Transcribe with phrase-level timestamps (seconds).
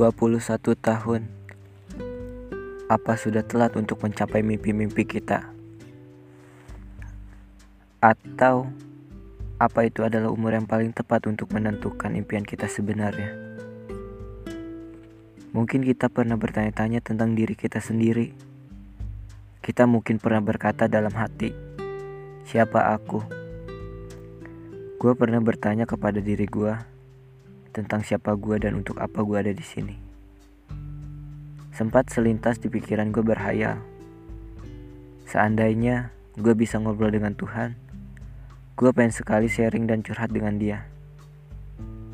[0.00, 1.28] 21 tahun.
[2.88, 5.52] Apa sudah telat untuk mencapai mimpi-mimpi kita?
[8.00, 8.72] Atau
[9.60, 13.28] apa itu adalah umur yang paling tepat untuk menentukan impian kita sebenarnya?
[15.52, 18.32] Mungkin kita pernah bertanya-tanya tentang diri kita sendiri.
[19.60, 21.52] Kita mungkin pernah berkata dalam hati,
[22.48, 23.20] "Siapa aku?"
[24.96, 26.89] Gue pernah bertanya kepada diri gue
[27.70, 29.96] tentang siapa gue dan untuk apa gue ada di sini.
[31.70, 33.78] Sempat selintas di pikiran gue berhayal.
[35.30, 37.78] Seandainya gue bisa ngobrol dengan Tuhan,
[38.74, 40.82] gue pengen sekali sharing dan curhat dengan dia.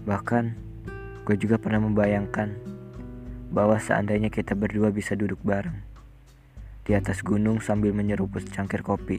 [0.05, 0.45] Bahkan,
[1.24, 2.52] gue juga pernah membayangkan
[3.51, 5.82] bahwa seandainya kita berdua bisa duduk bareng
[6.87, 9.18] di atas gunung sambil menyeruput cangkir kopi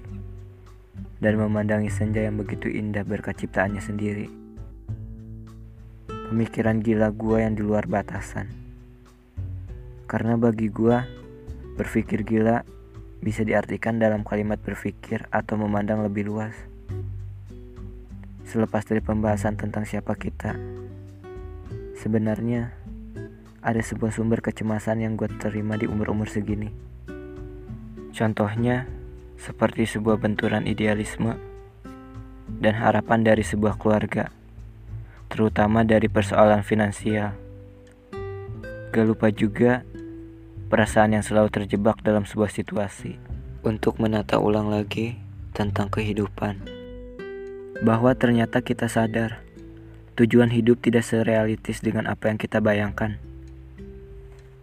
[1.19, 4.46] dan memandangi senja yang begitu indah berkat ciptaannya sendiri.
[6.27, 8.51] Pemikiran gila gue yang di luar batasan.
[10.11, 10.99] Karena bagi gue,
[11.79, 12.67] berpikir gila
[13.23, 16.51] bisa diartikan dalam kalimat berpikir atau memandang lebih luas.
[18.43, 20.51] Selepas dari pembahasan tentang siapa kita,
[21.95, 22.75] sebenarnya
[23.63, 26.75] ada sebuah sumber kecemasan yang gue terima di umur-umur segini.
[28.11, 28.83] Contohnya,
[29.39, 31.39] seperti sebuah benturan idealisme
[32.59, 34.27] dan harapan dari sebuah keluarga
[35.27, 37.35] terutama dari persoalan finansial.
[38.91, 39.83] Gak lupa juga
[40.67, 43.19] perasaan yang selalu terjebak dalam sebuah situasi
[43.63, 45.19] untuk menata ulang lagi
[45.51, 46.63] tentang kehidupan.
[47.83, 49.43] Bahwa ternyata kita sadar
[50.17, 53.21] tujuan hidup tidak serealistis dengan apa yang kita bayangkan.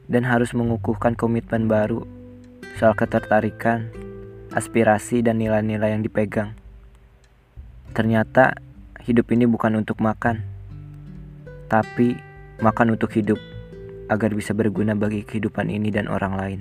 [0.05, 2.05] Dan harus mengukuhkan komitmen baru
[2.77, 3.89] soal ketertarikan,
[4.53, 6.59] aspirasi, dan nilai-nilai yang dipegang.
[7.95, 8.59] Ternyata
[9.06, 10.53] hidup ini bukan untuk makan,
[11.69, 12.19] tapi
[12.61, 13.41] makan untuk hidup
[14.09, 16.61] agar bisa berguna bagi kehidupan ini dan orang lain.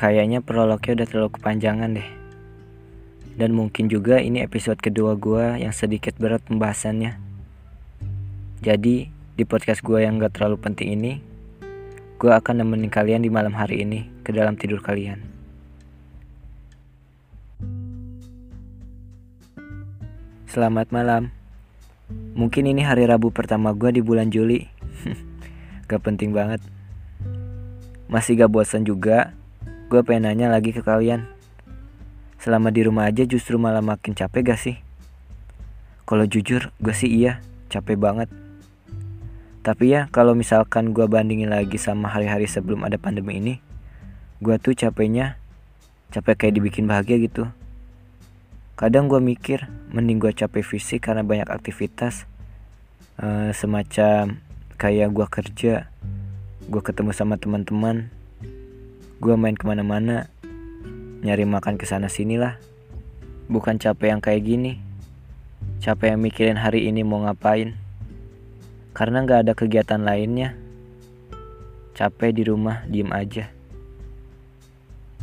[0.00, 2.10] Kayaknya prolognya udah terlalu kepanjangan deh.
[3.36, 7.20] Dan mungkin juga ini episode kedua gue yang sedikit berat pembahasannya.
[8.60, 11.12] Jadi di podcast gue yang gak terlalu penting ini,
[12.20, 15.39] gue akan nemenin kalian di malam hari ini ke dalam tidur kalian.
[20.50, 21.30] Selamat malam.
[22.10, 24.66] Mungkin ini hari Rabu pertama gue di bulan Juli.
[25.86, 26.58] gak penting banget.
[28.10, 29.30] Masih gak bosan juga.
[29.86, 31.30] Gue pengen nanya lagi ke kalian.
[32.42, 34.74] Selama di rumah aja justru malah makin capek gak sih?
[36.02, 37.38] Kalau jujur, gue sih iya,
[37.70, 38.26] capek banget.
[39.62, 43.62] Tapi ya, kalau misalkan gue bandingin lagi sama hari-hari sebelum ada pandemi ini,
[44.42, 45.38] gue tuh capeknya
[46.10, 47.46] capek kayak dibikin bahagia gitu.
[48.80, 52.24] Kadang gue mikir, mending gue capek fisik karena banyak aktivitas
[53.20, 54.40] uh, semacam
[54.80, 55.74] kayak gue kerja,
[56.64, 58.08] gue ketemu sama teman-teman,
[59.20, 60.32] gue main ke mana-mana,
[61.20, 62.56] nyari makan ke sana sini lah.
[63.52, 64.80] Bukan capek yang kayak gini,
[65.84, 67.76] capek yang mikirin hari ini mau ngapain.
[68.96, 70.56] Karena gak ada kegiatan lainnya,
[71.92, 73.52] capek di rumah diem aja.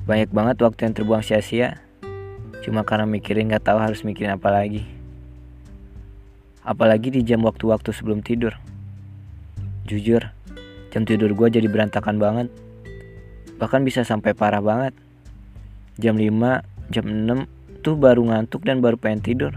[0.06, 1.87] Banyak banget waktu yang terbuang sia-sia
[2.68, 4.84] Cuma karena mikirin gak tahu harus mikirin apa lagi.
[6.68, 8.60] Apalagi di jam waktu-waktu sebelum tidur.
[9.88, 10.20] Jujur,
[10.92, 12.52] jam tidur gue jadi berantakan banget.
[13.56, 14.92] Bahkan bisa sampai parah banget.
[15.96, 17.48] Jam 5, jam 6
[17.88, 19.56] tuh baru ngantuk dan baru pengen tidur.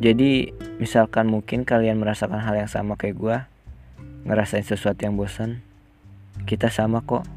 [0.00, 3.36] Jadi misalkan mungkin kalian merasakan hal yang sama kayak gue,
[4.24, 5.60] ngerasain sesuatu yang bosan,
[6.48, 7.28] kita sama kok.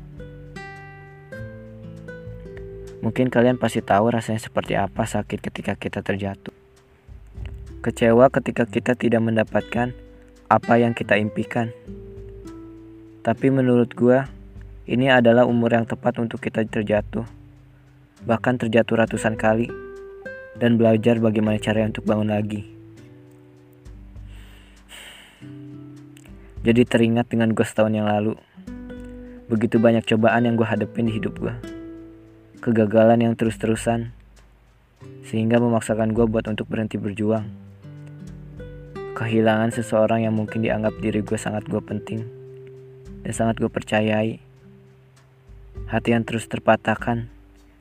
[2.98, 6.54] Mungkin kalian pasti tahu rasanya seperti apa sakit ketika kita terjatuh.
[7.86, 9.94] Kecewa ketika kita tidak mendapatkan
[10.50, 11.70] apa yang kita impikan.
[13.22, 14.26] Tapi menurut gue,
[14.90, 17.22] ini adalah umur yang tepat untuk kita terjatuh.
[18.26, 19.70] Bahkan terjatuh ratusan kali
[20.58, 22.66] dan belajar bagaimana cara untuk bangun lagi.
[26.66, 28.34] Jadi teringat dengan gue setahun yang lalu.
[29.54, 31.77] Begitu banyak cobaan yang gue hadapin di hidup gue
[32.58, 34.12] kegagalan yang terus-terusan
[35.28, 37.46] sehingga memaksakan gue buat untuk berhenti berjuang.
[39.18, 42.22] Kehilangan seseorang yang mungkin dianggap diri gue sangat gue penting
[43.26, 44.42] dan sangat gue percayai.
[45.88, 47.30] Hati yang terus terpatahkan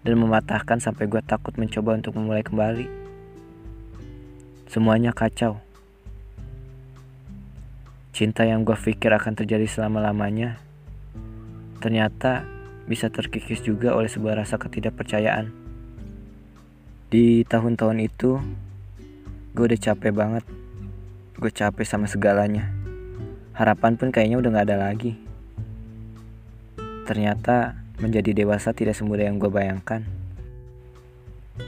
[0.06, 2.86] dan mematahkan sampai gue takut mencoba untuk memulai kembali.
[4.70, 5.58] Semuanya kacau.
[8.16, 10.56] Cinta yang gue pikir akan terjadi selama-lamanya
[11.84, 12.55] ternyata
[12.86, 15.50] bisa terkikis juga oleh sebuah rasa ketidakpercayaan.
[17.06, 18.42] Di tahun-tahun itu,
[19.56, 20.44] Gue udah capek banget.
[21.40, 22.68] Gue capek sama segalanya.
[23.56, 25.16] Harapan pun kayaknya udah gak ada lagi.
[27.08, 30.04] Ternyata menjadi dewasa tidak semudah yang gue bayangkan.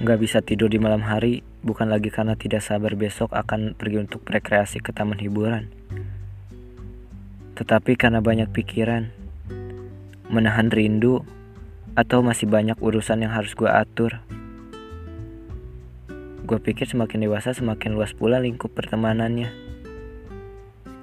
[0.05, 4.21] Gak bisa tidur di malam hari bukan lagi karena tidak sabar besok akan pergi untuk
[4.29, 5.73] rekreasi ke taman hiburan.
[7.57, 9.09] Tetapi karena banyak pikiran,
[10.29, 11.25] menahan rindu,
[11.99, 14.23] atau masih banyak urusan yang harus gue atur.
[16.49, 19.51] Gue pikir semakin dewasa semakin luas pula lingkup pertemanannya.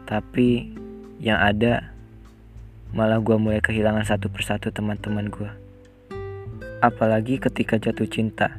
[0.08, 0.74] Tapi
[1.20, 1.94] yang ada
[2.96, 5.52] malah gue mulai kehilangan satu persatu teman-teman gue.
[6.80, 8.56] Apalagi ketika jatuh cinta,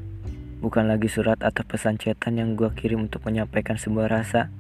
[0.61, 4.53] bukan lagi surat atau pesan cetan yang gue kirim untuk menyampaikan sebuah rasa,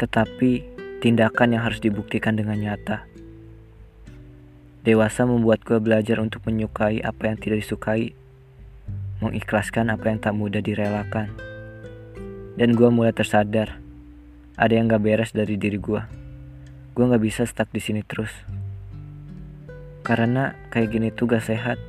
[0.00, 0.64] tetapi
[1.04, 3.15] tindakan yang harus dibuktikan dengan nyata.
[4.86, 8.14] Dewasa membuat gue belajar untuk menyukai apa yang tidak disukai,
[9.18, 11.34] mengikhlaskan apa yang tak mudah direlakan.
[12.54, 13.82] Dan gue mulai tersadar,
[14.54, 15.98] ada yang gak beres dari diri gue.
[16.94, 18.30] Gue gak bisa stuck di sini terus.
[20.06, 21.82] Karena kayak gini tuh gak sehat.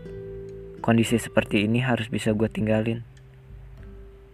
[0.81, 3.05] Kondisi seperti ini harus bisa gue tinggalin.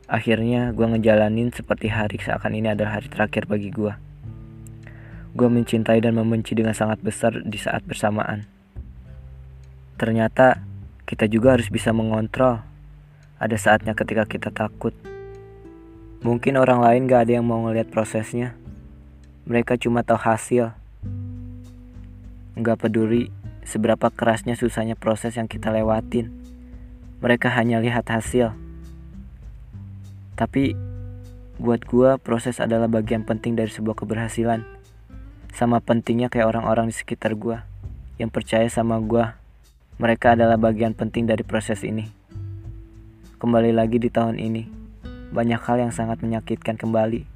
[0.07, 3.91] Akhirnya gue ngejalanin seperti hari seakan ini adalah hari terakhir bagi gue.
[5.35, 8.52] Gue mencintai dan membenci dengan sangat besar di saat bersamaan.
[9.95, 10.61] Ternyata
[11.03, 12.63] kita juga harus bisa mengontrol.
[13.37, 14.95] Ada saatnya ketika kita takut.
[16.23, 18.55] Mungkin orang lain gak ada yang mau ngeliat prosesnya.
[19.43, 20.71] Mereka cuma tahu hasil.
[22.55, 23.27] Nggak peduli
[23.67, 26.31] seberapa kerasnya susahnya proses yang kita lewatin.
[27.19, 28.55] Mereka hanya lihat hasil.
[30.39, 30.79] Tapi
[31.59, 34.63] buat gua proses adalah bagian penting dari sebuah keberhasilan.
[35.51, 37.67] Sama pentingnya kayak orang-orang di sekitar gua
[38.15, 39.42] yang percaya sama gua.
[40.01, 42.09] Mereka adalah bagian penting dari proses ini.
[43.37, 44.65] Kembali lagi di tahun ini,
[45.29, 47.29] banyak hal yang sangat menyakitkan kembali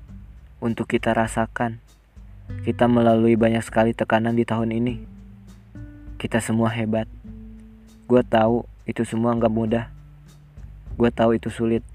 [0.58, 1.78] untuk kita rasakan.
[2.66, 4.96] Kita melalui banyak sekali tekanan di tahun ini.
[6.18, 7.06] Kita semua hebat.
[8.10, 9.86] Gue tahu itu semua nggak mudah.
[10.98, 11.86] Gue tahu itu sulit.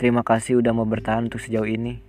[0.00, 2.00] Terima kasih udah mau bertahan untuk sejauh ini.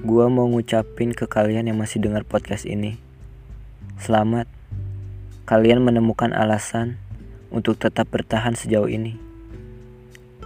[0.00, 2.96] Gue mau ngucapin ke kalian yang masih dengar podcast ini.
[4.00, 4.59] Selamat.
[5.50, 6.94] Kalian menemukan alasan
[7.50, 9.18] untuk tetap bertahan sejauh ini.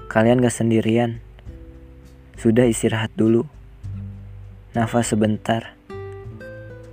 [0.08, 1.20] Kalian gak sendirian.
[2.40, 3.44] Sudah istirahat dulu
[4.72, 5.76] nafas sebentar.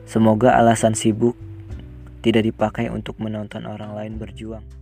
[0.03, 1.39] Semoga alasan sibuk
[2.19, 4.80] tidak dipakai untuk menonton orang lain berjuang.